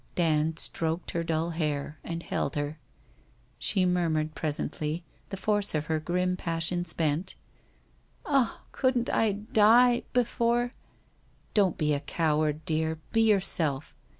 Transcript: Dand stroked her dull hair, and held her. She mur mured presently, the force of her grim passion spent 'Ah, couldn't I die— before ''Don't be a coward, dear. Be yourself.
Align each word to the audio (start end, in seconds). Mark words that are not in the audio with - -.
Dand 0.15 0.57
stroked 0.57 1.11
her 1.11 1.21
dull 1.21 1.51
hair, 1.51 1.99
and 2.03 2.23
held 2.23 2.55
her. 2.55 2.79
She 3.59 3.85
mur 3.85 4.09
mured 4.09 4.33
presently, 4.33 5.03
the 5.29 5.37
force 5.37 5.75
of 5.75 5.85
her 5.85 5.99
grim 5.99 6.35
passion 6.35 6.85
spent 6.85 7.35
'Ah, 8.25 8.61
couldn't 8.71 9.11
I 9.11 9.33
die— 9.33 10.01
before 10.21 10.73
''Don't 11.53 11.77
be 11.77 11.93
a 11.93 11.99
coward, 11.99 12.65
dear. 12.65 12.95
Be 13.11 13.21
yourself. 13.21 13.93